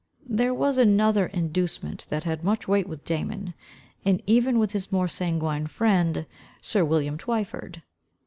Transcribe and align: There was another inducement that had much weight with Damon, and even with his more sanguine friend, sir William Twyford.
There 0.31 0.51
was 0.51 0.79
another 0.79 1.27
inducement 1.27 2.07
that 2.09 2.23
had 2.23 2.43
much 2.43 2.67
weight 2.67 2.89
with 2.89 3.05
Damon, 3.05 3.53
and 4.03 4.19
even 4.25 4.57
with 4.57 4.71
his 4.71 4.91
more 4.91 5.07
sanguine 5.07 5.67
friend, 5.67 6.25
sir 6.59 6.83
William 6.83 7.19
Twyford. 7.19 7.83